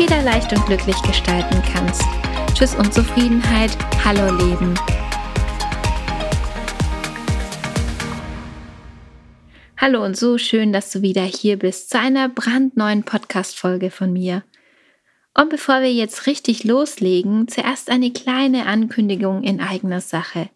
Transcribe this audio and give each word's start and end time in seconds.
wieder 0.00 0.22
leicht 0.22 0.50
und 0.54 0.64
glücklich 0.64 0.96
gestalten 1.02 1.62
kannst. 1.74 2.00
Tschüss 2.54 2.74
Unzufriedenheit, 2.74 3.76
hallo 4.02 4.34
Leben. 4.34 4.74
Hallo 9.76 10.02
und 10.02 10.16
so 10.16 10.38
schön, 10.38 10.72
dass 10.72 10.90
du 10.90 11.02
wieder 11.02 11.24
hier 11.24 11.58
bist 11.58 11.90
zu 11.90 11.98
einer 11.98 12.30
brandneuen 12.30 13.02
Podcast-Folge 13.02 13.90
von 13.90 14.10
mir. 14.10 14.42
Und 15.34 15.50
bevor 15.50 15.82
wir 15.82 15.92
jetzt 15.92 16.26
richtig 16.26 16.64
loslegen, 16.64 17.46
zuerst 17.46 17.90
eine 17.90 18.10
kleine 18.10 18.64
Ankündigung 18.64 19.42
in 19.42 19.60
eigener 19.60 20.00
Sache. 20.00 20.48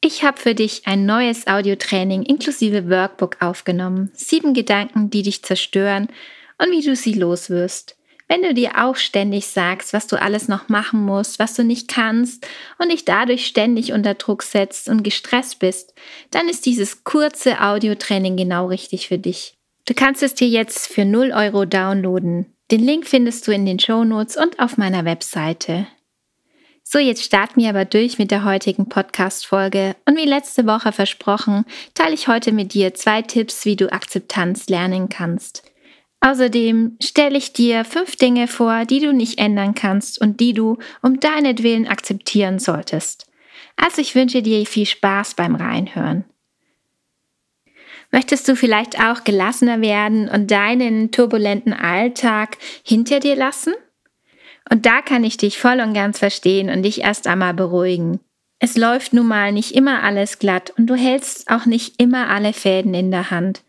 Ich 0.00 0.24
habe 0.24 0.40
für 0.40 0.54
dich 0.54 0.86
ein 0.86 1.04
neues 1.04 1.46
Audiotraining 1.46 2.22
inklusive 2.22 2.88
Workbook 2.88 3.42
aufgenommen. 3.42 4.10
Sieben 4.14 4.54
Gedanken, 4.54 5.10
die 5.10 5.20
dich 5.20 5.42
zerstören 5.42 6.08
und 6.56 6.70
wie 6.70 6.80
du 6.80 6.96
sie 6.96 7.12
loswirst. 7.12 7.98
Wenn 8.26 8.42
du 8.42 8.54
dir 8.54 8.82
auch 8.82 8.96
ständig 8.96 9.46
sagst, 9.46 9.92
was 9.92 10.06
du 10.06 10.20
alles 10.20 10.48
noch 10.48 10.68
machen 10.68 11.04
musst, 11.04 11.38
was 11.38 11.54
du 11.54 11.62
nicht 11.62 11.88
kannst 11.88 12.46
und 12.78 12.90
dich 12.90 13.04
dadurch 13.04 13.46
ständig 13.46 13.92
unter 13.92 14.14
Druck 14.14 14.42
setzt 14.42 14.88
und 14.88 15.02
gestresst 15.02 15.58
bist, 15.58 15.94
dann 16.30 16.48
ist 16.48 16.64
dieses 16.64 17.04
kurze 17.04 17.60
Audiotraining 17.60 18.36
genau 18.36 18.66
richtig 18.66 19.08
für 19.08 19.18
dich. 19.18 19.54
Du 19.86 19.92
kannst 19.92 20.22
es 20.22 20.34
dir 20.34 20.48
jetzt 20.48 20.86
für 20.86 21.04
0 21.04 21.32
Euro 21.32 21.66
downloaden. 21.66 22.46
Den 22.70 22.80
Link 22.80 23.06
findest 23.06 23.46
du 23.46 23.52
in 23.52 23.66
den 23.66 23.78
Show 23.78 24.04
Notes 24.04 24.38
und 24.38 24.58
auf 24.58 24.78
meiner 24.78 25.04
Webseite. 25.04 25.86
So, 26.82 26.98
jetzt 26.98 27.22
starten 27.22 27.60
wir 27.60 27.68
aber 27.68 27.84
durch 27.84 28.18
mit 28.18 28.30
der 28.30 28.44
heutigen 28.44 28.88
Podcast-Folge. 28.88 29.96
Und 30.06 30.16
wie 30.16 30.26
letzte 30.26 30.66
Woche 30.66 30.92
versprochen, 30.92 31.64
teile 31.94 32.14
ich 32.14 32.28
heute 32.28 32.52
mit 32.52 32.72
dir 32.72 32.94
zwei 32.94 33.20
Tipps, 33.20 33.64
wie 33.66 33.76
du 33.76 33.92
Akzeptanz 33.92 34.68
lernen 34.68 35.08
kannst. 35.08 35.62
Außerdem 36.24 36.96
stelle 37.02 37.36
ich 37.36 37.52
dir 37.52 37.84
fünf 37.84 38.16
Dinge 38.16 38.48
vor, 38.48 38.86
die 38.86 39.00
du 39.00 39.12
nicht 39.12 39.38
ändern 39.38 39.74
kannst 39.74 40.18
und 40.18 40.40
die 40.40 40.54
du 40.54 40.78
um 41.02 41.20
deinetwillen 41.20 41.86
akzeptieren 41.86 42.58
solltest. 42.58 43.26
Also 43.76 44.00
ich 44.00 44.14
wünsche 44.14 44.40
dir 44.40 44.64
viel 44.64 44.86
Spaß 44.86 45.34
beim 45.34 45.54
Reinhören. 45.54 46.24
Möchtest 48.10 48.48
du 48.48 48.56
vielleicht 48.56 48.98
auch 48.98 49.24
gelassener 49.24 49.82
werden 49.82 50.30
und 50.30 50.50
deinen 50.50 51.10
turbulenten 51.10 51.74
Alltag 51.74 52.56
hinter 52.82 53.20
dir 53.20 53.36
lassen? 53.36 53.74
Und 54.70 54.86
da 54.86 55.02
kann 55.02 55.24
ich 55.24 55.36
dich 55.36 55.58
voll 55.58 55.80
und 55.80 55.92
ganz 55.92 56.20
verstehen 56.20 56.70
und 56.70 56.84
dich 56.84 57.02
erst 57.02 57.26
einmal 57.26 57.52
beruhigen. 57.52 58.18
Es 58.60 58.78
läuft 58.78 59.12
nun 59.12 59.26
mal 59.26 59.52
nicht 59.52 59.72
immer 59.72 60.02
alles 60.02 60.38
glatt 60.38 60.72
und 60.78 60.86
du 60.86 60.94
hältst 60.94 61.50
auch 61.50 61.66
nicht 61.66 62.00
immer 62.00 62.30
alle 62.30 62.54
Fäden 62.54 62.94
in 62.94 63.10
der 63.10 63.30
Hand. 63.30 63.62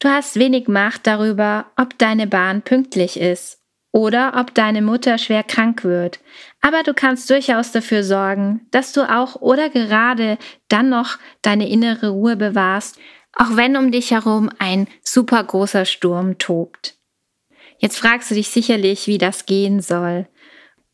Du 0.00 0.08
hast 0.08 0.36
wenig 0.36 0.68
Macht 0.68 1.06
darüber, 1.08 1.66
ob 1.76 1.98
deine 1.98 2.28
Bahn 2.28 2.62
pünktlich 2.62 3.18
ist 3.18 3.60
oder 3.90 4.34
ob 4.36 4.54
deine 4.54 4.80
Mutter 4.80 5.18
schwer 5.18 5.42
krank 5.42 5.82
wird. 5.82 6.20
Aber 6.60 6.84
du 6.84 6.94
kannst 6.94 7.28
durchaus 7.30 7.72
dafür 7.72 8.04
sorgen, 8.04 8.66
dass 8.70 8.92
du 8.92 9.02
auch 9.02 9.36
oder 9.36 9.70
gerade 9.70 10.38
dann 10.68 10.88
noch 10.88 11.18
deine 11.42 11.68
innere 11.68 12.10
Ruhe 12.10 12.36
bewahrst, 12.36 12.98
auch 13.32 13.56
wenn 13.56 13.76
um 13.76 13.90
dich 13.90 14.12
herum 14.12 14.50
ein 14.58 14.86
super 15.02 15.42
großer 15.42 15.84
Sturm 15.84 16.38
tobt. 16.38 16.96
Jetzt 17.78 17.98
fragst 17.98 18.30
du 18.30 18.34
dich 18.36 18.48
sicherlich, 18.48 19.08
wie 19.08 19.18
das 19.18 19.46
gehen 19.46 19.80
soll. 19.80 20.28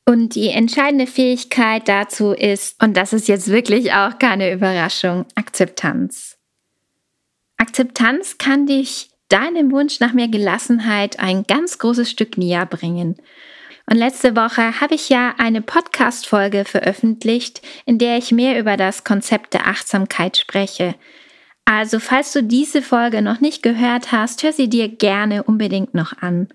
Und 0.06 0.34
die 0.34 0.48
entscheidende 0.48 1.06
Fähigkeit 1.06 1.88
dazu 1.88 2.32
ist, 2.32 2.82
und 2.82 2.96
das 2.96 3.12
ist 3.12 3.28
jetzt 3.28 3.48
wirklich 3.48 3.92
auch 3.92 4.18
keine 4.18 4.52
Überraschung, 4.52 5.24
Akzeptanz. 5.34 6.33
Akzeptanz 7.64 8.36
kann 8.36 8.66
dich 8.66 9.08
deinem 9.30 9.72
Wunsch 9.72 9.98
nach 9.98 10.12
mehr 10.12 10.28
Gelassenheit 10.28 11.18
ein 11.18 11.44
ganz 11.44 11.78
großes 11.78 12.10
Stück 12.10 12.36
näher 12.36 12.66
bringen. 12.66 13.16
Und 13.88 13.96
letzte 13.96 14.36
Woche 14.36 14.82
habe 14.82 14.94
ich 14.94 15.08
ja 15.08 15.34
eine 15.38 15.62
Podcast-Folge 15.62 16.66
veröffentlicht, 16.66 17.62
in 17.86 17.96
der 17.96 18.18
ich 18.18 18.32
mehr 18.32 18.60
über 18.60 18.76
das 18.76 19.02
Konzept 19.02 19.54
der 19.54 19.66
Achtsamkeit 19.66 20.36
spreche. 20.36 20.94
Also, 21.64 22.00
falls 22.00 22.34
du 22.34 22.42
diese 22.42 22.82
Folge 22.82 23.22
noch 23.22 23.40
nicht 23.40 23.62
gehört 23.62 24.12
hast, 24.12 24.42
hör 24.42 24.52
sie 24.52 24.68
dir 24.68 24.88
gerne 24.88 25.42
unbedingt 25.42 25.94
noch 25.94 26.18
an. 26.18 26.48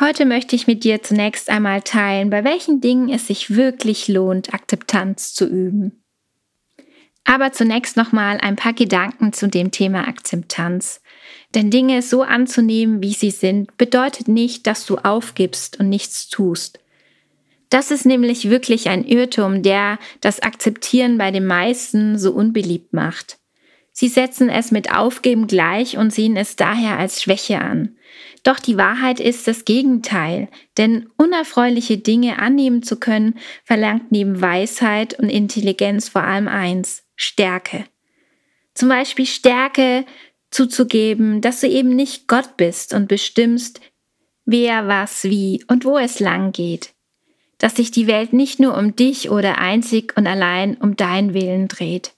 Heute 0.00 0.24
möchte 0.24 0.56
ich 0.56 0.66
mit 0.66 0.82
dir 0.82 1.02
zunächst 1.02 1.50
einmal 1.50 1.82
teilen, 1.82 2.30
bei 2.30 2.42
welchen 2.42 2.80
Dingen 2.80 3.10
es 3.10 3.26
sich 3.26 3.54
wirklich 3.54 4.08
lohnt, 4.08 4.54
Akzeptanz 4.54 5.34
zu 5.34 5.46
üben. 5.46 6.03
Aber 7.24 7.52
zunächst 7.52 7.96
nochmal 7.96 8.38
ein 8.40 8.56
paar 8.56 8.74
Gedanken 8.74 9.32
zu 9.32 9.48
dem 9.48 9.70
Thema 9.70 10.06
Akzeptanz. 10.06 11.00
Denn 11.54 11.70
Dinge 11.70 12.02
so 12.02 12.22
anzunehmen, 12.22 13.02
wie 13.02 13.14
sie 13.14 13.30
sind, 13.30 13.76
bedeutet 13.78 14.28
nicht, 14.28 14.66
dass 14.66 14.84
du 14.86 14.98
aufgibst 14.98 15.80
und 15.80 15.88
nichts 15.88 16.28
tust. 16.28 16.80
Das 17.70 17.90
ist 17.90 18.04
nämlich 18.06 18.50
wirklich 18.50 18.88
ein 18.88 19.04
Irrtum, 19.04 19.62
der 19.62 19.98
das 20.20 20.40
Akzeptieren 20.40 21.18
bei 21.18 21.30
den 21.30 21.46
meisten 21.46 22.18
so 22.18 22.32
unbeliebt 22.32 22.92
macht. 22.92 23.38
Sie 23.90 24.08
setzen 24.08 24.48
es 24.48 24.72
mit 24.72 24.92
Aufgeben 24.92 25.46
gleich 25.46 25.96
und 25.96 26.12
sehen 26.12 26.36
es 26.36 26.56
daher 26.56 26.98
als 26.98 27.22
Schwäche 27.22 27.60
an. 27.60 27.96
Doch 28.42 28.58
die 28.58 28.76
Wahrheit 28.76 29.20
ist 29.20 29.46
das 29.46 29.64
Gegenteil, 29.64 30.48
denn 30.76 31.08
unerfreuliche 31.16 31.98
Dinge 31.98 32.40
annehmen 32.40 32.82
zu 32.82 32.98
können, 32.98 33.38
verlangt 33.64 34.10
neben 34.10 34.40
Weisheit 34.40 35.18
und 35.18 35.28
Intelligenz 35.28 36.08
vor 36.08 36.24
allem 36.24 36.48
eins, 36.48 37.03
Stärke. 37.16 37.86
Zum 38.74 38.88
Beispiel 38.88 39.26
Stärke 39.26 40.04
zuzugeben, 40.50 41.40
dass 41.40 41.60
du 41.60 41.68
eben 41.68 41.96
nicht 41.96 42.28
Gott 42.28 42.56
bist 42.56 42.94
und 42.94 43.08
bestimmst, 43.08 43.80
wer, 44.44 44.88
was, 44.88 45.24
wie 45.24 45.64
und 45.68 45.84
wo 45.84 45.98
es 45.98 46.20
lang 46.20 46.52
geht. 46.52 46.94
Dass 47.58 47.76
sich 47.76 47.90
die 47.90 48.06
Welt 48.06 48.32
nicht 48.32 48.60
nur 48.60 48.76
um 48.76 48.96
dich 48.96 49.30
oder 49.30 49.58
einzig 49.58 50.16
und 50.16 50.26
allein 50.26 50.76
um 50.76 50.96
deinen 50.96 51.34
Willen 51.34 51.68
dreht. 51.68 52.12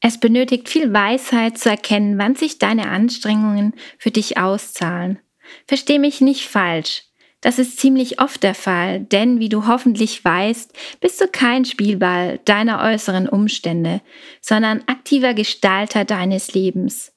Es 0.00 0.18
benötigt 0.18 0.68
viel 0.68 0.92
Weisheit 0.92 1.56
zu 1.56 1.70
erkennen, 1.70 2.18
wann 2.18 2.34
sich 2.34 2.58
deine 2.58 2.88
Anstrengungen 2.88 3.74
für 3.98 4.10
dich 4.10 4.36
auszahlen. 4.36 5.18
Versteh 5.66 5.98
mich 5.98 6.20
nicht 6.20 6.46
falsch. 6.46 7.04
Das 7.44 7.58
ist 7.58 7.78
ziemlich 7.78 8.22
oft 8.22 8.42
der 8.42 8.54
Fall, 8.54 9.00
denn 9.00 9.38
wie 9.38 9.50
du 9.50 9.66
hoffentlich 9.66 10.24
weißt, 10.24 10.72
bist 11.02 11.20
du 11.20 11.28
kein 11.28 11.66
Spielball 11.66 12.40
deiner 12.46 12.80
äußeren 12.80 13.28
Umstände, 13.28 14.00
sondern 14.40 14.82
aktiver 14.86 15.34
Gestalter 15.34 16.06
deines 16.06 16.54
Lebens. 16.54 17.12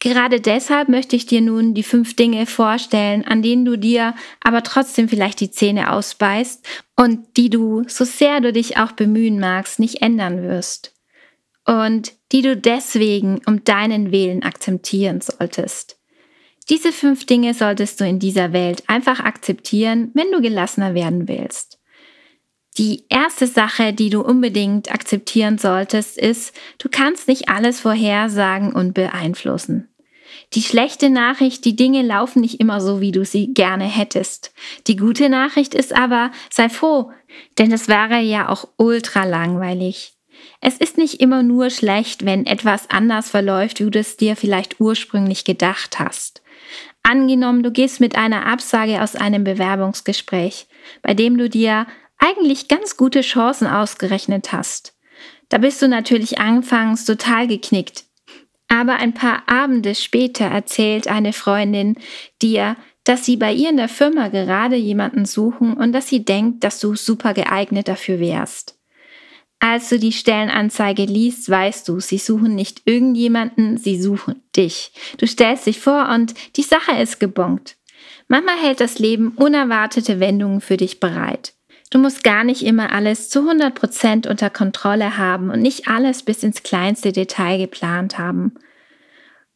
Gerade 0.00 0.42
deshalb 0.42 0.90
möchte 0.90 1.16
ich 1.16 1.24
dir 1.24 1.40
nun 1.40 1.72
die 1.72 1.82
fünf 1.82 2.14
Dinge 2.14 2.44
vorstellen, 2.44 3.24
an 3.24 3.40
denen 3.40 3.64
du 3.64 3.78
dir 3.78 4.14
aber 4.42 4.62
trotzdem 4.62 5.08
vielleicht 5.08 5.40
die 5.40 5.50
Zähne 5.50 5.92
ausbeißt 5.92 6.68
und 6.96 7.38
die 7.38 7.48
du, 7.48 7.84
so 7.88 8.04
sehr 8.04 8.42
du 8.42 8.52
dich 8.52 8.76
auch 8.76 8.92
bemühen 8.92 9.40
magst, 9.40 9.78
nicht 9.78 10.02
ändern 10.02 10.42
wirst. 10.42 10.92
Und 11.64 12.12
die 12.32 12.42
du 12.42 12.54
deswegen 12.54 13.40
um 13.46 13.64
deinen 13.64 14.12
Willen 14.12 14.42
akzeptieren 14.42 15.22
solltest. 15.22 15.96
Diese 16.70 16.92
fünf 16.92 17.26
Dinge 17.26 17.54
solltest 17.54 18.00
du 18.00 18.06
in 18.06 18.18
dieser 18.18 18.52
Welt 18.52 18.84
einfach 18.86 19.20
akzeptieren, 19.20 20.10
wenn 20.14 20.30
du 20.32 20.40
gelassener 20.40 20.94
werden 20.94 21.28
willst. 21.28 21.78
Die 22.78 23.04
erste 23.08 23.46
Sache, 23.46 23.92
die 23.92 24.10
du 24.10 24.20
unbedingt 24.20 24.92
akzeptieren 24.92 25.58
solltest, 25.58 26.18
ist, 26.18 26.56
du 26.78 26.88
kannst 26.88 27.28
nicht 27.28 27.48
alles 27.48 27.80
vorhersagen 27.80 28.72
und 28.72 28.94
beeinflussen. 28.94 29.88
Die 30.54 30.62
schlechte 30.62 31.10
Nachricht, 31.10 31.64
die 31.64 31.76
Dinge 31.76 32.02
laufen 32.02 32.40
nicht 32.40 32.60
immer 32.60 32.80
so, 32.80 33.00
wie 33.00 33.12
du 33.12 33.24
sie 33.24 33.54
gerne 33.54 33.84
hättest. 33.84 34.52
Die 34.88 34.96
gute 34.96 35.28
Nachricht 35.28 35.74
ist 35.74 35.94
aber, 35.94 36.32
sei 36.50 36.68
froh, 36.68 37.12
denn 37.58 37.70
es 37.70 37.86
wäre 37.86 38.20
ja 38.20 38.48
auch 38.48 38.68
ultra 38.76 39.24
langweilig. 39.24 40.14
Es 40.66 40.78
ist 40.78 40.96
nicht 40.96 41.20
immer 41.20 41.42
nur 41.42 41.68
schlecht, 41.68 42.24
wenn 42.24 42.46
etwas 42.46 42.88
anders 42.88 43.28
verläuft, 43.28 43.80
wie 43.80 43.90
du 43.90 43.98
es 43.98 44.16
dir 44.16 44.34
vielleicht 44.34 44.80
ursprünglich 44.80 45.44
gedacht 45.44 45.98
hast. 45.98 46.40
Angenommen, 47.02 47.62
du 47.62 47.70
gehst 47.70 48.00
mit 48.00 48.16
einer 48.16 48.46
Absage 48.46 49.02
aus 49.02 49.14
einem 49.14 49.44
Bewerbungsgespräch, 49.44 50.66
bei 51.02 51.12
dem 51.12 51.36
du 51.36 51.50
dir 51.50 51.86
eigentlich 52.16 52.66
ganz 52.68 52.96
gute 52.96 53.20
Chancen 53.20 53.66
ausgerechnet 53.66 54.52
hast. 54.52 54.96
Da 55.50 55.58
bist 55.58 55.82
du 55.82 55.88
natürlich 55.88 56.38
anfangs 56.38 57.04
total 57.04 57.46
geknickt. 57.46 58.04
Aber 58.68 58.94
ein 58.94 59.12
paar 59.12 59.42
Abende 59.46 59.94
später 59.94 60.46
erzählt 60.46 61.08
eine 61.08 61.34
Freundin 61.34 61.96
dir, 62.40 62.76
dass 63.04 63.26
sie 63.26 63.36
bei 63.36 63.52
ihr 63.52 63.68
in 63.68 63.76
der 63.76 63.90
Firma 63.90 64.28
gerade 64.28 64.76
jemanden 64.76 65.26
suchen 65.26 65.74
und 65.74 65.92
dass 65.92 66.08
sie 66.08 66.24
denkt, 66.24 66.64
dass 66.64 66.80
du 66.80 66.96
super 66.96 67.34
geeignet 67.34 67.86
dafür 67.86 68.18
wärst. 68.18 68.78
Als 69.66 69.88
du 69.88 69.98
die 69.98 70.12
Stellenanzeige 70.12 71.06
liest, 71.06 71.48
weißt 71.48 71.88
du, 71.88 71.98
sie 71.98 72.18
suchen 72.18 72.54
nicht 72.54 72.82
irgendjemanden, 72.84 73.78
sie 73.78 73.98
suchen 73.98 74.42
dich. 74.54 74.92
Du 75.16 75.26
stellst 75.26 75.64
dich 75.64 75.80
vor 75.80 76.10
und 76.10 76.34
die 76.56 76.62
Sache 76.62 77.00
ist 77.00 77.18
gebongt. 77.18 77.76
Manchmal 78.28 78.58
hält 78.58 78.80
das 78.80 78.98
Leben 78.98 79.30
unerwartete 79.36 80.20
Wendungen 80.20 80.60
für 80.60 80.76
dich 80.76 81.00
bereit. 81.00 81.54
Du 81.90 81.98
musst 81.98 82.22
gar 82.22 82.44
nicht 82.44 82.62
immer 82.62 82.92
alles 82.92 83.30
zu 83.30 83.50
100% 83.50 84.28
unter 84.28 84.50
Kontrolle 84.50 85.16
haben 85.16 85.48
und 85.48 85.62
nicht 85.62 85.88
alles 85.88 86.24
bis 86.24 86.42
ins 86.42 86.62
kleinste 86.62 87.12
Detail 87.12 87.56
geplant 87.56 88.18
haben. 88.18 88.56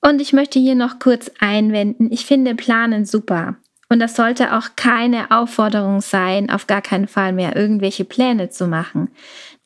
Und 0.01 0.23
ich 0.23 0.33
möchte 0.33 0.59
hier 0.59 0.75
noch 0.75 1.01
kurz 1.01 1.31
einwenden, 1.39 2.11
ich 2.11 2.25
finde 2.25 2.55
Planen 2.55 3.05
super. 3.05 3.59
Und 3.91 4.01
das 4.01 4.17
sollte 4.17 4.57
auch 4.57 4.71
keine 4.77 5.31
Aufforderung 5.31 6.01
sein, 6.01 6.51
auf 6.51 6.67
gar 6.67 6.83
keinen 6.83 7.09
Fall 7.09 7.33
mehr 7.33 7.57
irgendwelche 7.57 8.05
Pläne 8.05 8.51
zu 8.51 8.67
machen. 8.67 9.11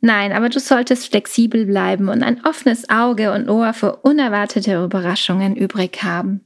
Nein, 0.05 0.33
aber 0.33 0.49
du 0.49 0.59
solltest 0.59 1.09
flexibel 1.09 1.65
bleiben 1.65 2.09
und 2.09 2.25
ein 2.25 2.45
offenes 2.45 2.91
Auge 2.91 3.33
und 3.33 3.49
Ohr 3.49 3.73
für 3.73 3.97
unerwartete 3.97 4.83
Überraschungen 4.83 5.55
übrig 5.55 6.03
haben. 6.03 6.41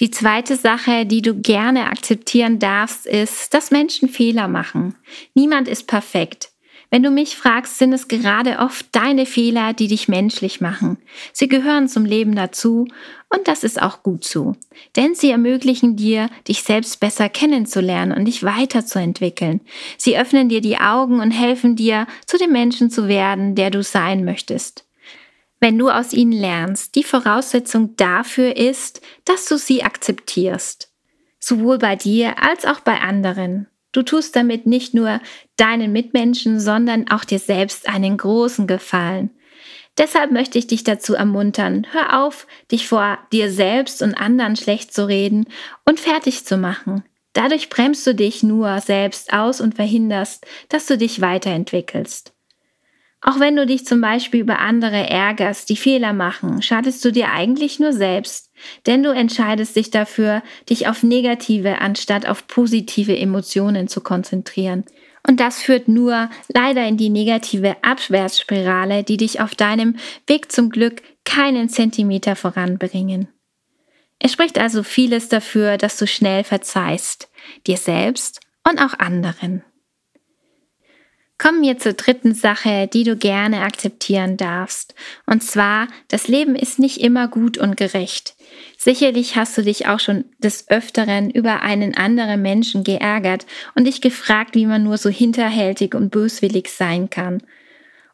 Die 0.00 0.10
zweite 0.10 0.56
Sache, 0.56 1.06
die 1.06 1.22
du 1.22 1.40
gerne 1.40 1.86
akzeptieren 1.86 2.58
darfst, 2.58 3.06
ist, 3.06 3.54
dass 3.54 3.70
Menschen 3.70 4.08
Fehler 4.08 4.48
machen. 4.48 4.96
Niemand 5.34 5.68
ist 5.68 5.86
perfekt. 5.86 6.50
Wenn 6.90 7.04
du 7.04 7.10
mich 7.10 7.36
fragst, 7.36 7.78
sind 7.78 7.92
es 7.92 8.08
gerade 8.08 8.58
oft 8.58 8.86
deine 8.90 9.24
Fehler, 9.24 9.72
die 9.72 9.86
dich 9.86 10.08
menschlich 10.08 10.60
machen. 10.60 10.98
Sie 11.32 11.46
gehören 11.46 11.88
zum 11.88 12.04
Leben 12.04 12.34
dazu 12.34 12.88
und 13.28 13.46
das 13.46 13.62
ist 13.62 13.80
auch 13.80 14.02
gut 14.02 14.24
so. 14.24 14.56
Denn 14.96 15.14
sie 15.14 15.30
ermöglichen 15.30 15.94
dir, 15.94 16.28
dich 16.48 16.64
selbst 16.64 16.98
besser 16.98 17.28
kennenzulernen 17.28 18.10
und 18.10 18.24
dich 18.24 18.42
weiterzuentwickeln. 18.42 19.60
Sie 19.96 20.18
öffnen 20.18 20.48
dir 20.48 20.60
die 20.60 20.78
Augen 20.78 21.20
und 21.20 21.30
helfen 21.30 21.76
dir, 21.76 22.08
zu 22.26 22.38
dem 22.38 22.50
Menschen 22.50 22.90
zu 22.90 23.06
werden, 23.06 23.54
der 23.54 23.70
du 23.70 23.84
sein 23.84 24.24
möchtest. 24.24 24.84
Wenn 25.60 25.78
du 25.78 25.90
aus 25.90 26.12
ihnen 26.12 26.32
lernst, 26.32 26.96
die 26.96 27.04
Voraussetzung 27.04 27.94
dafür 27.96 28.56
ist, 28.56 29.00
dass 29.24 29.44
du 29.46 29.58
sie 29.58 29.84
akzeptierst. 29.84 30.90
Sowohl 31.38 31.78
bei 31.78 31.94
dir 31.94 32.42
als 32.42 32.64
auch 32.64 32.80
bei 32.80 33.00
anderen. 33.00 33.68
Du 33.92 34.02
tust 34.02 34.36
damit 34.36 34.66
nicht 34.66 34.94
nur 34.94 35.20
deinen 35.56 35.92
Mitmenschen, 35.92 36.60
sondern 36.60 37.10
auch 37.10 37.24
dir 37.24 37.38
selbst 37.38 37.88
einen 37.88 38.16
großen 38.16 38.66
Gefallen. 38.66 39.30
Deshalb 39.98 40.30
möchte 40.30 40.58
ich 40.58 40.66
dich 40.66 40.84
dazu 40.84 41.14
ermuntern, 41.14 41.86
hör 41.90 42.24
auf, 42.24 42.46
dich 42.70 42.86
vor 42.86 43.18
dir 43.32 43.50
selbst 43.50 44.00
und 44.02 44.14
anderen 44.14 44.56
schlecht 44.56 44.94
zu 44.94 45.06
reden 45.06 45.46
und 45.84 46.00
fertig 46.00 46.46
zu 46.46 46.56
machen. 46.56 47.04
Dadurch 47.32 47.68
bremst 47.68 48.06
du 48.06 48.14
dich 48.14 48.42
nur 48.42 48.80
selbst 48.80 49.32
aus 49.32 49.60
und 49.60 49.74
verhinderst, 49.74 50.46
dass 50.68 50.86
du 50.86 50.96
dich 50.96 51.20
weiterentwickelst. 51.20 52.32
Auch 53.22 53.38
wenn 53.38 53.54
du 53.54 53.66
dich 53.66 53.84
zum 53.84 54.00
Beispiel 54.00 54.40
über 54.40 54.60
andere 54.60 55.08
ärgerst, 55.08 55.68
die 55.68 55.76
Fehler 55.76 56.14
machen, 56.14 56.62
schadest 56.62 57.04
du 57.04 57.12
dir 57.12 57.30
eigentlich 57.30 57.78
nur 57.78 57.92
selbst, 57.92 58.50
denn 58.86 59.02
du 59.02 59.10
entscheidest 59.10 59.76
dich 59.76 59.90
dafür, 59.90 60.42
dich 60.70 60.88
auf 60.88 61.02
negative 61.02 61.80
anstatt 61.80 62.26
auf 62.26 62.46
positive 62.46 63.16
Emotionen 63.16 63.88
zu 63.88 64.00
konzentrieren. 64.00 64.84
Und 65.26 65.38
das 65.38 65.60
führt 65.60 65.86
nur 65.86 66.30
leider 66.48 66.86
in 66.86 66.96
die 66.96 67.10
negative 67.10 67.76
Abwärtsspirale, 67.82 69.04
die 69.04 69.18
dich 69.18 69.40
auf 69.40 69.54
deinem 69.54 69.96
Weg 70.26 70.50
zum 70.50 70.70
Glück 70.70 71.02
keinen 71.26 71.68
Zentimeter 71.68 72.36
voranbringen. 72.36 73.28
Es 74.18 74.32
spricht 74.32 74.58
also 74.58 74.82
vieles 74.82 75.28
dafür, 75.28 75.76
dass 75.76 75.98
du 75.98 76.06
schnell 76.06 76.42
verzeihst, 76.42 77.30
dir 77.66 77.76
selbst 77.76 78.40
und 78.68 78.80
auch 78.80 78.98
anderen. 78.98 79.62
Kommen 81.40 81.62
wir 81.62 81.78
zur 81.78 81.94
dritten 81.94 82.34
Sache, 82.34 82.86
die 82.86 83.02
du 83.02 83.16
gerne 83.16 83.62
akzeptieren 83.62 84.36
darfst. 84.36 84.94
Und 85.24 85.42
zwar, 85.42 85.88
das 86.08 86.28
Leben 86.28 86.54
ist 86.54 86.78
nicht 86.78 87.00
immer 87.00 87.28
gut 87.28 87.56
und 87.56 87.78
gerecht. 87.78 88.34
Sicherlich 88.76 89.36
hast 89.36 89.56
du 89.56 89.62
dich 89.62 89.86
auch 89.86 90.00
schon 90.00 90.26
des 90.36 90.68
Öfteren 90.68 91.30
über 91.30 91.62
einen 91.62 91.96
anderen 91.96 92.42
Menschen 92.42 92.84
geärgert 92.84 93.46
und 93.74 93.86
dich 93.86 94.02
gefragt, 94.02 94.54
wie 94.54 94.66
man 94.66 94.82
nur 94.82 94.98
so 94.98 95.08
hinterhältig 95.08 95.94
und 95.94 96.10
böswillig 96.10 96.68
sein 96.68 97.08
kann. 97.08 97.42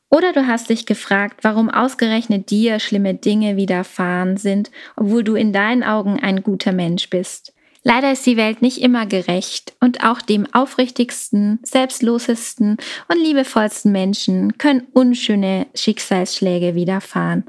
Oder 0.09 0.33
du 0.33 0.47
hast 0.47 0.71
dich 0.71 0.87
gefragt, 0.87 1.41
warum 1.43 1.69
ausgerechnet 1.69 2.51
dir 2.51 2.79
schlimme 2.79 3.15
Dinge 3.15 3.57
widerfahren 3.57 4.37
sind, 4.37 4.71
obwohl 4.95 5.25
du 5.25 5.35
in 5.35 5.53
deinen 5.53 5.83
Augen 5.83 6.21
ein 6.21 6.45
guter 6.45 6.71
Mensch 6.71 7.11
bist. 7.11 7.56
Leider 7.89 8.11
ist 8.11 8.27
die 8.27 8.37
Welt 8.37 8.63
nicht 8.63 8.83
immer 8.83 9.07
gerecht 9.07 9.77
und 9.79 10.03
auch 10.03 10.21
dem 10.21 10.53
aufrichtigsten, 10.53 11.61
selbstlosesten 11.63 12.79
und 13.07 13.17
liebevollsten 13.17 13.93
Menschen 13.93 14.59
können 14.59 14.89
unschöne 14.93 15.69
Schicksalsschläge 15.73 16.75
widerfahren. 16.75 17.45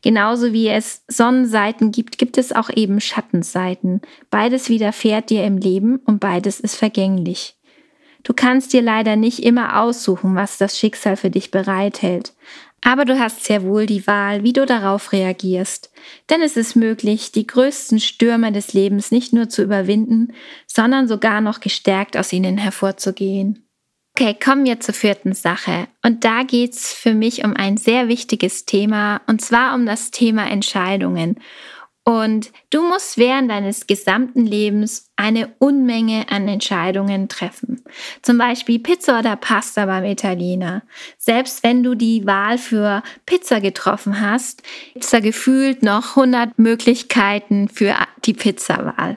Genauso 0.00 0.54
wie 0.54 0.70
es 0.70 1.04
Sonnenseiten 1.06 1.92
gibt, 1.92 2.16
gibt 2.16 2.38
es 2.38 2.52
auch 2.52 2.70
eben 2.74 2.98
Schattenseiten. 2.98 4.00
Beides 4.30 4.70
widerfährt 4.70 5.28
dir 5.28 5.44
im 5.44 5.58
Leben 5.58 5.96
und 6.06 6.18
beides 6.18 6.60
ist 6.60 6.76
vergänglich. 6.76 7.54
Du 8.22 8.32
kannst 8.32 8.72
dir 8.72 8.80
leider 8.80 9.16
nicht 9.16 9.40
immer 9.44 9.82
aussuchen, 9.82 10.34
was 10.34 10.56
das 10.56 10.78
Schicksal 10.78 11.18
für 11.18 11.28
dich 11.28 11.50
bereithält. 11.50 12.32
Aber 12.86 13.06
du 13.06 13.18
hast 13.18 13.42
sehr 13.42 13.62
wohl 13.62 13.86
die 13.86 14.06
Wahl, 14.06 14.44
wie 14.44 14.52
du 14.52 14.66
darauf 14.66 15.12
reagierst. 15.12 15.90
Denn 16.28 16.42
es 16.42 16.56
ist 16.56 16.76
möglich, 16.76 17.32
die 17.32 17.46
größten 17.46 17.98
Stürme 17.98 18.52
des 18.52 18.74
Lebens 18.74 19.10
nicht 19.10 19.32
nur 19.32 19.48
zu 19.48 19.62
überwinden, 19.62 20.34
sondern 20.66 21.08
sogar 21.08 21.40
noch 21.40 21.60
gestärkt 21.60 22.14
aus 22.14 22.32
ihnen 22.32 22.58
hervorzugehen. 22.58 23.66
Okay, 24.16 24.36
kommen 24.38 24.64
wir 24.66 24.78
zur 24.80 24.94
vierten 24.94 25.32
Sache. 25.32 25.88
Und 26.04 26.24
da 26.24 26.42
geht's 26.42 26.92
für 26.92 27.14
mich 27.14 27.42
um 27.42 27.56
ein 27.56 27.78
sehr 27.78 28.06
wichtiges 28.06 28.66
Thema, 28.66 29.22
und 29.26 29.40
zwar 29.40 29.74
um 29.74 29.86
das 29.86 30.10
Thema 30.10 30.48
Entscheidungen. 30.48 31.40
Und 32.06 32.52
du 32.68 32.82
musst 32.82 33.16
während 33.16 33.50
deines 33.50 33.86
gesamten 33.86 34.44
Lebens 34.44 35.10
eine 35.16 35.54
Unmenge 35.58 36.26
an 36.28 36.48
Entscheidungen 36.48 37.30
treffen. 37.30 37.82
Zum 38.20 38.36
Beispiel 38.36 38.78
Pizza 38.78 39.20
oder 39.20 39.36
Pasta 39.36 39.86
beim 39.86 40.04
Italiener. 40.04 40.82
Selbst 41.16 41.62
wenn 41.62 41.82
du 41.82 41.94
die 41.94 42.26
Wahl 42.26 42.58
für 42.58 43.02
Pizza 43.24 43.60
getroffen 43.60 44.20
hast, 44.20 44.62
gibt 44.92 45.06
es 45.06 45.12
da 45.12 45.20
gefühlt 45.20 45.82
noch 45.82 46.16
100 46.16 46.58
Möglichkeiten 46.58 47.68
für 47.70 47.94
die 48.26 48.34
Pizzawahl. 48.34 49.16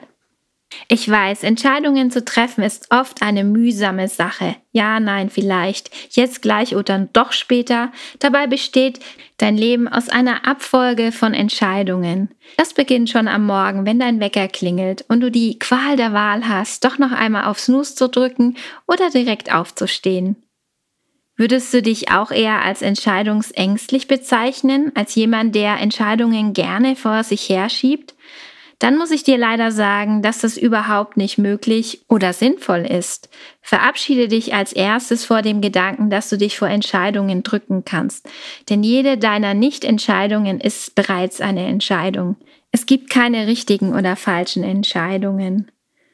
Ich 0.88 1.08
weiß, 1.08 1.44
Entscheidungen 1.44 2.10
zu 2.10 2.24
treffen 2.24 2.62
ist 2.62 2.90
oft 2.90 3.22
eine 3.22 3.44
mühsame 3.44 4.08
Sache. 4.08 4.56
Ja, 4.72 5.00
nein, 5.00 5.30
vielleicht, 5.30 5.90
jetzt 6.14 6.42
gleich 6.42 6.76
oder 6.76 7.08
doch 7.12 7.32
später. 7.32 7.90
Dabei 8.18 8.46
besteht 8.46 9.00
dein 9.38 9.56
Leben 9.56 9.88
aus 9.88 10.08
einer 10.08 10.46
Abfolge 10.46 11.12
von 11.12 11.34
Entscheidungen. 11.34 12.30
Das 12.56 12.74
beginnt 12.74 13.08
schon 13.10 13.28
am 13.28 13.46
Morgen, 13.46 13.86
wenn 13.86 13.98
dein 13.98 14.20
Wecker 14.20 14.48
klingelt 14.48 15.04
und 15.08 15.20
du 15.20 15.30
die 15.30 15.58
Qual 15.58 15.96
der 15.96 16.12
Wahl 16.12 16.46
hast, 16.48 16.84
doch 16.84 16.98
noch 16.98 17.12
einmal 17.12 17.44
auf 17.44 17.58
Snooze 17.58 17.94
zu 17.94 18.08
drücken 18.08 18.56
oder 18.86 19.10
direkt 19.10 19.52
aufzustehen. 19.52 20.36
Würdest 21.36 21.72
du 21.72 21.82
dich 21.82 22.10
auch 22.10 22.32
eher 22.32 22.62
als 22.62 22.82
entscheidungsängstlich 22.82 24.08
bezeichnen, 24.08 24.90
als 24.96 25.14
jemand, 25.14 25.54
der 25.54 25.78
Entscheidungen 25.78 26.52
gerne 26.52 26.96
vor 26.96 27.22
sich 27.22 27.48
herschiebt? 27.48 28.14
Dann 28.78 28.96
muss 28.96 29.10
ich 29.10 29.24
dir 29.24 29.38
leider 29.38 29.72
sagen, 29.72 30.22
dass 30.22 30.40
das 30.40 30.56
überhaupt 30.56 31.16
nicht 31.16 31.36
möglich 31.36 32.02
oder 32.08 32.32
sinnvoll 32.32 32.86
ist. 32.86 33.28
Verabschiede 33.60 34.28
dich 34.28 34.54
als 34.54 34.72
erstes 34.72 35.24
vor 35.24 35.42
dem 35.42 35.60
Gedanken, 35.60 36.10
dass 36.10 36.28
du 36.28 36.38
dich 36.38 36.58
vor 36.58 36.68
Entscheidungen 36.68 37.42
drücken 37.42 37.84
kannst. 37.84 38.28
Denn 38.68 38.84
jede 38.84 39.18
deiner 39.18 39.54
Nicht-Entscheidungen 39.54 40.60
ist 40.60 40.94
bereits 40.94 41.40
eine 41.40 41.66
Entscheidung. 41.66 42.36
Es 42.70 42.86
gibt 42.86 43.10
keine 43.10 43.46
richtigen 43.46 43.94
oder 43.94 44.14
falschen 44.14 44.62
Entscheidungen. 44.62 45.70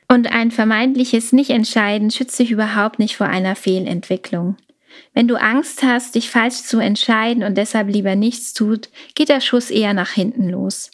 Und 0.09 0.33
ein 0.33 0.51
vermeintliches 0.51 1.33
Nicht-Entscheiden 1.33 2.11
schützt 2.11 2.39
dich 2.39 2.51
überhaupt 2.51 2.99
nicht 2.99 3.17
vor 3.17 3.27
einer 3.27 3.57
Fehlentwicklung. 3.57 4.57
Wenn 5.13 5.29
du 5.29 5.37
Angst 5.37 5.83
hast, 5.83 6.15
dich 6.15 6.31
falsch 6.31 6.63
zu 6.63 6.79
entscheiden 6.79 7.43
und 7.43 7.59
deshalb 7.59 7.89
lieber 7.89 8.15
nichts 8.15 8.55
tut, 8.55 8.91
geht 9.15 9.29
der 9.29 9.41
Schuss 9.41 9.71
eher 9.71 9.93
nach 9.93 10.11
hinten 10.11 10.49
los. 10.49 10.91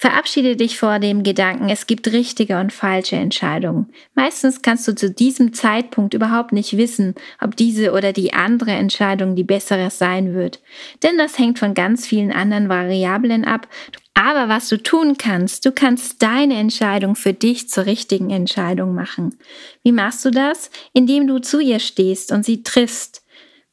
Verabschiede 0.00 0.56
dich 0.56 0.78
vor 0.78 0.98
dem 0.98 1.22
Gedanken, 1.24 1.68
es 1.68 1.86
gibt 1.86 2.10
richtige 2.10 2.58
und 2.58 2.72
falsche 2.72 3.16
Entscheidungen. 3.16 3.92
Meistens 4.14 4.62
kannst 4.62 4.88
du 4.88 4.94
zu 4.94 5.10
diesem 5.10 5.52
Zeitpunkt 5.52 6.14
überhaupt 6.14 6.52
nicht 6.52 6.78
wissen, 6.78 7.14
ob 7.38 7.54
diese 7.54 7.92
oder 7.92 8.14
die 8.14 8.32
andere 8.32 8.70
Entscheidung 8.70 9.36
die 9.36 9.44
bessere 9.44 9.90
sein 9.90 10.32
wird. 10.32 10.62
Denn 11.02 11.18
das 11.18 11.38
hängt 11.38 11.58
von 11.58 11.74
ganz 11.74 12.06
vielen 12.06 12.32
anderen 12.32 12.70
Variablen 12.70 13.44
ab. 13.44 13.68
Aber 14.14 14.48
was 14.48 14.70
du 14.70 14.82
tun 14.82 15.18
kannst, 15.18 15.66
du 15.66 15.70
kannst 15.70 16.22
deine 16.22 16.54
Entscheidung 16.54 17.14
für 17.14 17.34
dich 17.34 17.68
zur 17.68 17.84
richtigen 17.84 18.30
Entscheidung 18.30 18.94
machen. 18.94 19.36
Wie 19.82 19.92
machst 19.92 20.24
du 20.24 20.30
das? 20.30 20.70
Indem 20.94 21.26
du 21.26 21.40
zu 21.40 21.60
ihr 21.60 21.78
stehst 21.78 22.32
und 22.32 22.42
sie 22.46 22.62
triffst, 22.62 23.22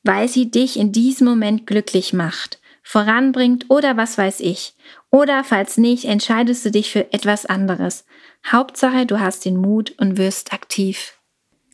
weil 0.03 0.27
sie 0.27 0.51
dich 0.51 0.77
in 0.77 0.91
diesem 0.91 1.25
Moment 1.25 1.65
glücklich 1.65 2.11
macht 2.11 2.59
voranbringt 2.87 3.65
oder 3.67 3.97
was 3.97 4.17
weiß 4.17 4.39
ich. 4.39 4.73
Oder 5.11 5.43
falls 5.43 5.77
nicht, 5.77 6.05
entscheidest 6.05 6.65
du 6.65 6.71
dich 6.71 6.91
für 6.91 7.13
etwas 7.13 7.45
anderes. 7.45 8.05
Hauptsache, 8.45 9.05
du 9.05 9.19
hast 9.19 9.45
den 9.45 9.57
Mut 9.57 9.93
und 9.97 10.17
wirst 10.17 10.53
aktiv. 10.53 11.13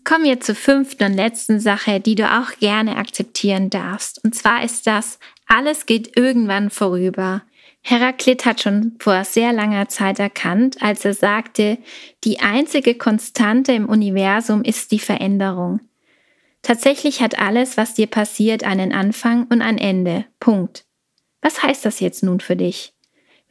Kommen 0.03 0.25
wir 0.25 0.41
zur 0.41 0.55
fünften 0.55 1.05
und 1.05 1.13
letzten 1.13 1.59
Sache, 1.59 1.99
die 1.99 2.15
du 2.15 2.29
auch 2.29 2.51
gerne 2.59 2.97
akzeptieren 2.97 3.69
darfst. 3.69 4.23
Und 4.23 4.35
zwar 4.35 4.63
ist 4.63 4.85
das, 4.85 5.17
alles 5.47 5.85
geht 5.85 6.17
irgendwann 6.17 6.69
vorüber. 6.69 7.43
Heraklit 7.81 8.45
hat 8.45 8.61
schon 8.61 8.95
vor 8.99 9.23
sehr 9.23 9.51
langer 9.51 9.89
Zeit 9.89 10.19
erkannt, 10.19 10.81
als 10.81 11.03
er 11.03 11.13
sagte, 11.13 11.77
die 12.23 12.39
einzige 12.39 12.95
Konstante 12.95 13.73
im 13.73 13.87
Universum 13.87 14.63
ist 14.63 14.91
die 14.91 14.99
Veränderung. 14.99 15.81
Tatsächlich 16.61 17.21
hat 17.21 17.39
alles, 17.39 17.75
was 17.75 17.93
dir 17.93 18.07
passiert, 18.07 18.63
einen 18.63 18.93
Anfang 18.93 19.47
und 19.47 19.61
ein 19.61 19.77
Ende. 19.77 20.25
Punkt. 20.39 20.85
Was 21.41 21.61
heißt 21.61 21.83
das 21.83 21.99
jetzt 21.99 22.23
nun 22.23 22.39
für 22.39 22.55
dich? 22.55 22.92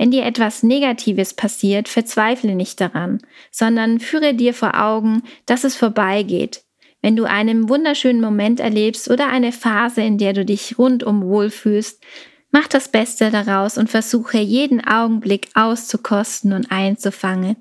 Wenn 0.03 0.11
dir 0.11 0.25
etwas 0.25 0.65
Negatives 0.65 1.33
passiert, 1.33 1.89
verzweifle 1.89 2.57
nicht 2.57 2.81
daran, 2.81 3.21
sondern 3.53 4.01
führe 4.01 4.35
dir 4.35 4.53
vor 4.53 4.75
Augen, 4.75 5.23
dass 5.47 5.63
es 5.63 5.77
vorbeigeht. 5.77 6.65
Wenn 7.03 7.15
du 7.15 7.23
einen 7.23 7.69
wunderschönen 7.69 8.21
Moment 8.21 8.59
erlebst 8.59 9.09
oder 9.09 9.29
eine 9.29 9.53
Phase, 9.53 10.01
in 10.01 10.19
der 10.19 10.33
du 10.33 10.45
dich 10.45 10.77
rundum 10.77 11.23
wohlfühlst, 11.23 12.03
mach 12.51 12.67
das 12.67 12.89
Beste 12.89 13.31
daraus 13.31 13.79
und 13.79 13.91
versuche 13.91 14.39
jeden 14.39 14.85
Augenblick 14.85 15.51
auszukosten 15.55 16.53
und 16.53 16.73
einzufangen. 16.73 17.55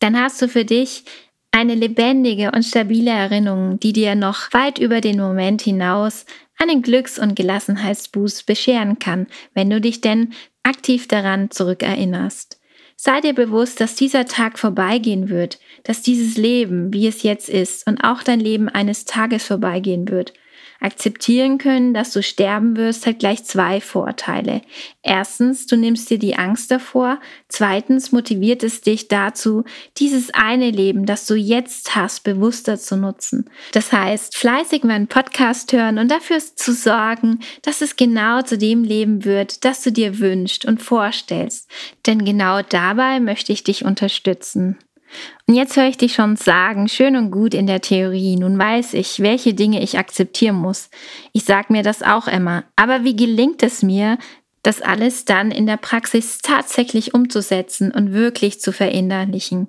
Dann 0.00 0.20
hast 0.20 0.42
du 0.42 0.48
für 0.48 0.66
dich 0.66 1.04
eine 1.50 1.76
lebendige 1.76 2.52
und 2.52 2.64
stabile 2.64 3.12
Erinnerung, 3.12 3.80
die 3.80 3.94
dir 3.94 4.16
noch 4.16 4.52
weit 4.52 4.78
über 4.78 5.00
den 5.00 5.18
Moment 5.18 5.62
hinaus 5.62 6.26
einen 6.58 6.82
Glücks- 6.82 7.18
und 7.18 7.34
Gelassenheitsboost 7.34 8.44
bescheren 8.44 8.98
kann, 8.98 9.28
wenn 9.54 9.70
du 9.70 9.80
dich 9.80 10.02
denn 10.02 10.34
aktiv 10.64 11.06
daran 11.06 11.50
zurückerinnerst. 11.50 12.60
Sei 12.96 13.20
dir 13.20 13.34
bewusst, 13.34 13.80
dass 13.80 13.96
dieser 13.96 14.26
Tag 14.26 14.58
vorbeigehen 14.58 15.28
wird, 15.28 15.58
dass 15.82 16.02
dieses 16.02 16.36
Leben, 16.36 16.92
wie 16.92 17.06
es 17.06 17.22
jetzt 17.22 17.48
ist, 17.48 17.86
und 17.86 18.02
auch 18.02 18.22
dein 18.22 18.40
Leben 18.40 18.68
eines 18.68 19.04
Tages 19.04 19.44
vorbeigehen 19.44 20.08
wird 20.08 20.32
akzeptieren 20.84 21.58
können, 21.58 21.94
dass 21.94 22.12
du 22.12 22.22
sterben 22.22 22.76
wirst, 22.76 23.06
hat 23.06 23.18
gleich 23.18 23.44
zwei 23.44 23.80
Vorteile. 23.80 24.60
Erstens, 25.02 25.66
du 25.66 25.76
nimmst 25.76 26.10
dir 26.10 26.18
die 26.18 26.36
Angst 26.36 26.70
davor. 26.70 27.18
Zweitens, 27.48 28.12
motiviert 28.12 28.62
es 28.62 28.82
dich 28.82 29.08
dazu, 29.08 29.64
dieses 29.96 30.32
eine 30.34 30.70
Leben, 30.70 31.06
das 31.06 31.26
du 31.26 31.34
jetzt 31.34 31.96
hast, 31.96 32.22
bewusster 32.22 32.78
zu 32.78 32.96
nutzen. 32.96 33.50
Das 33.72 33.92
heißt, 33.92 34.36
fleißig 34.36 34.84
meinen 34.84 35.08
Podcast 35.08 35.72
hören 35.72 35.98
und 35.98 36.10
dafür 36.10 36.38
zu 36.38 36.72
sorgen, 36.72 37.40
dass 37.62 37.80
es 37.80 37.96
genau 37.96 38.42
zu 38.42 38.58
dem 38.58 38.84
Leben 38.84 39.24
wird, 39.24 39.64
das 39.64 39.82
du 39.82 39.90
dir 39.90 40.18
wünschst 40.18 40.66
und 40.66 40.82
vorstellst. 40.82 41.70
Denn 42.06 42.24
genau 42.24 42.60
dabei 42.62 43.20
möchte 43.20 43.52
ich 43.52 43.64
dich 43.64 43.84
unterstützen. 43.84 44.78
Und 45.46 45.54
jetzt 45.54 45.76
höre 45.76 45.88
ich 45.88 45.96
dich 45.96 46.14
schon 46.14 46.36
sagen, 46.36 46.88
schön 46.88 47.16
und 47.16 47.30
gut 47.30 47.54
in 47.54 47.66
der 47.66 47.80
Theorie, 47.80 48.36
nun 48.36 48.58
weiß 48.58 48.94
ich, 48.94 49.20
welche 49.20 49.54
Dinge 49.54 49.82
ich 49.82 49.98
akzeptieren 49.98 50.56
muss. 50.56 50.90
Ich 51.32 51.44
sage 51.44 51.72
mir 51.72 51.82
das 51.82 52.02
auch 52.02 52.28
immer. 52.28 52.64
Aber 52.76 53.04
wie 53.04 53.16
gelingt 53.16 53.62
es 53.62 53.82
mir, 53.82 54.18
das 54.62 54.80
alles 54.80 55.24
dann 55.24 55.50
in 55.50 55.66
der 55.66 55.76
Praxis 55.76 56.38
tatsächlich 56.38 57.14
umzusetzen 57.14 57.92
und 57.92 58.12
wirklich 58.12 58.60
zu 58.60 58.72
verinnerlichen? 58.72 59.68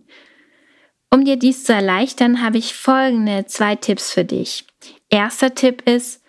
Um 1.11 1.23
dir 1.23 1.37
dies 1.37 1.63
zu 1.63 1.73
erleichtern, 1.73 2.41
habe 2.41 2.57
ich 2.57 2.73
folgende 2.73 3.45
zwei 3.45 3.75
Tipps 3.75 4.11
für 4.11 4.25
dich. 4.25 4.65
Erster 5.09 5.55
Tipp 5.55 5.87
ist, 5.87 6.21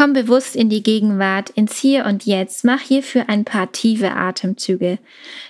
Komm 0.00 0.14
bewusst 0.14 0.56
in 0.56 0.70
die 0.70 0.82
Gegenwart, 0.82 1.50
ins 1.50 1.76
Hier 1.76 2.06
und 2.06 2.24
Jetzt. 2.24 2.64
Mach 2.64 2.80
hierfür 2.80 3.28
ein 3.28 3.44
paar 3.44 3.70
tiefe 3.70 4.12
Atemzüge. 4.12 4.98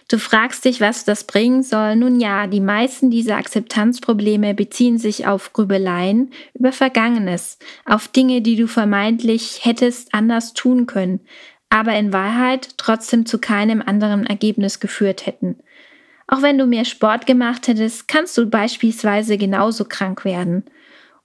Du 0.08 0.18
fragst 0.18 0.64
dich, 0.64 0.80
was 0.80 1.04
das 1.04 1.22
bringen 1.22 1.62
soll. 1.62 1.94
Nun 1.94 2.18
ja, 2.18 2.48
die 2.48 2.58
meisten 2.58 3.12
dieser 3.12 3.36
Akzeptanzprobleme 3.36 4.54
beziehen 4.54 4.98
sich 4.98 5.28
auf 5.28 5.52
Grübeleien 5.52 6.32
über 6.52 6.72
Vergangenes, 6.72 7.58
auf 7.84 8.08
Dinge, 8.08 8.42
die 8.42 8.56
du 8.56 8.66
vermeintlich 8.66 9.64
hättest 9.64 10.14
anders 10.14 10.52
tun 10.52 10.86
können, 10.86 11.20
aber 11.68 11.94
in 11.94 12.12
Wahrheit 12.12 12.70
trotzdem 12.76 13.26
zu 13.26 13.38
keinem 13.38 13.80
anderen 13.80 14.26
Ergebnis 14.26 14.80
geführt 14.80 15.26
hätten. 15.26 15.60
Auch 16.26 16.42
wenn 16.42 16.58
du 16.58 16.66
mehr 16.66 16.86
Sport 16.86 17.24
gemacht 17.24 17.68
hättest, 17.68 18.08
kannst 18.08 18.36
du 18.36 18.46
beispielsweise 18.46 19.38
genauso 19.38 19.84
krank 19.84 20.24
werden. 20.24 20.64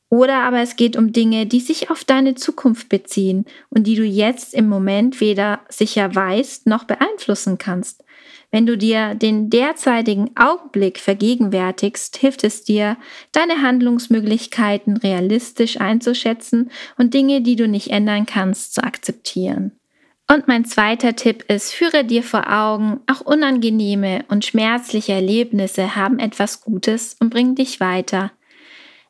Oder 0.09 0.43
aber 0.43 0.59
es 0.59 0.75
geht 0.75 0.95
um 0.97 1.13
Dinge, 1.13 1.45
die 1.45 1.59
sich 1.59 1.89
auf 1.89 2.03
deine 2.03 2.35
Zukunft 2.35 2.89
beziehen 2.89 3.45
und 3.69 3.87
die 3.87 3.95
du 3.95 4.03
jetzt 4.03 4.53
im 4.53 4.69
Moment 4.69 5.19
weder 5.19 5.61
sicher 5.67 6.13
weißt 6.13 6.67
noch 6.67 6.83
beeinflussen 6.83 7.57
kannst. 7.57 8.03
Wenn 8.51 8.65
du 8.65 8.77
dir 8.77 9.15
den 9.15 9.49
derzeitigen 9.49 10.31
Augenblick 10.37 10.99
vergegenwärtigst, 10.99 12.17
hilft 12.17 12.43
es 12.43 12.63
dir, 12.63 12.97
deine 13.31 13.61
Handlungsmöglichkeiten 13.61 14.97
realistisch 14.97 15.81
einzuschätzen 15.81 16.71
und 16.97 17.13
Dinge, 17.13 17.41
die 17.41 17.55
du 17.55 17.67
nicht 17.67 17.89
ändern 17.89 18.25
kannst, 18.25 18.73
zu 18.75 18.83
akzeptieren. 18.83 19.71
Und 20.27 20.47
mein 20.47 20.65
zweiter 20.65 21.15
Tipp 21.15 21.43
ist, 21.49 21.73
führe 21.73 22.03
dir 22.03 22.23
vor 22.23 22.51
Augen, 22.51 23.01
auch 23.11 23.21
unangenehme 23.21 24.23
und 24.27 24.45
schmerzliche 24.45 25.13
Erlebnisse 25.13 25.95
haben 25.95 26.19
etwas 26.19 26.61
Gutes 26.61 27.15
und 27.19 27.29
bringen 27.29 27.55
dich 27.55 27.79
weiter. 27.79 28.31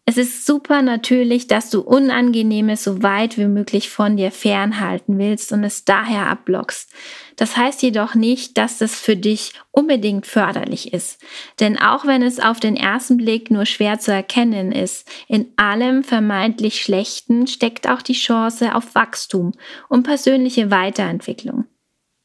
Es 0.08 0.18
ist 0.18 0.46
super 0.46 0.84
natürlich, 0.84 1.48
dass 1.48 1.72
du 1.72 1.82
Unangenehmes 1.82 2.84
so 2.84 3.02
weit 3.02 3.40
wie 3.40 3.48
möglich 3.48 3.90
von 3.90 4.18
dir 4.18 4.30
fernhalten 4.30 5.18
willst 5.18 5.52
und 5.52 5.64
es 5.64 5.84
daher 5.84 6.28
abblockst. 6.28 6.94
Das 7.38 7.58
heißt 7.58 7.82
jedoch 7.82 8.14
nicht, 8.14 8.56
dass 8.60 8.78
das 8.78 9.00
für 9.00 9.16
dich 9.16 9.54
unbedingt 9.72 10.28
förderlich 10.28 10.94
ist. 10.94 11.20
Denn 11.60 11.80
auch 11.80 12.06
wenn 12.06 12.22
es 12.22 12.40
auf 12.40 12.60
den 12.60 12.78
ersten 12.78 13.18
Blick 13.18 13.50
nur 13.50 13.66
schwer 13.66 13.98
zu 13.98 14.14
erkennen 14.14 14.72
ist, 14.72 15.10
in 15.28 15.52
allem 15.58 16.04
vermeintlich 16.04 16.84
Schlechten 16.84 17.48
steckt 17.48 17.90
auch 17.90 18.04
die 18.04 18.14
Chance 18.14 18.76
auf 18.76 18.94
Wachstum 18.94 19.54
und 19.90 20.04
persönliche 20.04 20.70
Weiterentwicklung. 20.70 21.66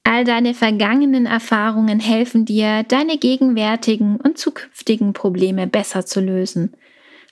All 0.04 0.24
deine 0.24 0.52
vergangenen 0.52 1.24
Erfahrungen 1.24 1.98
helfen 1.98 2.44
dir, 2.44 2.82
deine 2.82 3.16
gegenwärtigen 3.16 4.16
und 4.16 4.36
zukünftigen 4.36 5.14
Probleme 5.14 5.66
besser 5.66 6.04
zu 6.04 6.20
lösen. 6.20 6.76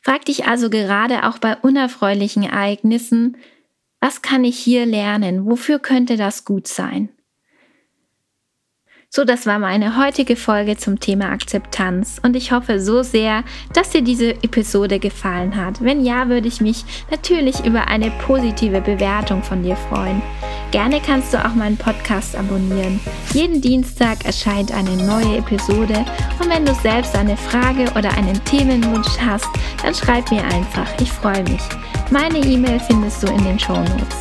Frag 0.08 0.24
dich 0.24 0.46
also 0.46 0.70
gerade 0.70 1.28
auch 1.28 1.36
bei 1.36 1.54
unerfreulichen 1.56 2.42
Ereignissen, 2.42 3.36
was 4.00 4.22
kann 4.22 4.42
ich 4.42 4.58
hier 4.58 4.86
lernen? 4.86 5.44
Wofür 5.44 5.78
könnte 5.80 6.16
das 6.16 6.46
gut 6.46 6.66
sein? 6.66 7.10
So, 9.10 9.26
das 9.26 9.44
war 9.44 9.58
meine 9.58 9.98
heutige 9.98 10.36
Folge 10.36 10.78
zum 10.78 10.98
Thema 10.98 11.30
Akzeptanz 11.30 12.18
und 12.22 12.36
ich 12.36 12.52
hoffe 12.52 12.80
so 12.80 13.02
sehr, 13.02 13.44
dass 13.74 13.90
dir 13.90 14.00
diese 14.00 14.30
Episode 14.42 14.98
gefallen 14.98 15.56
hat. 15.56 15.84
Wenn 15.84 16.02
ja, 16.02 16.30
würde 16.30 16.48
ich 16.48 16.62
mich 16.62 16.86
natürlich 17.10 17.66
über 17.66 17.88
eine 17.88 18.10
positive 18.10 18.80
Bewertung 18.80 19.42
von 19.42 19.62
dir 19.62 19.76
freuen. 19.76 20.22
Gerne 20.70 21.00
kannst 21.00 21.32
du 21.32 21.38
auch 21.42 21.54
meinen 21.54 21.76
Podcast 21.78 22.36
abonnieren. 22.36 23.00
Jeden 23.32 23.60
Dienstag 23.60 24.24
erscheint 24.24 24.72
eine 24.72 24.96
neue 24.96 25.38
Episode 25.38 26.04
und 26.38 26.50
wenn 26.50 26.66
du 26.66 26.74
selbst 26.74 27.16
eine 27.16 27.36
Frage 27.36 27.84
oder 27.96 28.10
einen 28.16 28.42
Themenwunsch 28.44 29.18
hast, 29.18 29.48
dann 29.82 29.94
schreib 29.94 30.30
mir 30.30 30.44
einfach. 30.44 30.86
Ich 31.00 31.10
freue 31.10 31.42
mich. 31.44 31.62
Meine 32.10 32.38
E-Mail 32.38 32.80
findest 32.80 33.22
du 33.22 33.28
in 33.28 33.44
den 33.44 33.58
Show 33.58 33.76
Notes. 33.76 34.20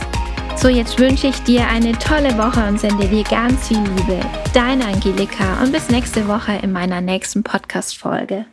So, 0.56 0.70
jetzt 0.70 0.98
wünsche 0.98 1.28
ich 1.28 1.38
dir 1.44 1.68
eine 1.68 1.92
tolle 2.00 2.36
Woche 2.38 2.66
und 2.68 2.80
sende 2.80 3.08
dir 3.08 3.24
ganz 3.24 3.68
viel 3.68 3.78
Liebe. 3.78 4.20
Deine 4.54 4.86
Angelika 4.86 5.62
und 5.62 5.72
bis 5.72 5.90
nächste 5.90 6.28
Woche 6.28 6.54
in 6.64 6.72
meiner 6.72 7.00
nächsten 7.00 7.44
Podcast-Folge. 7.44 8.46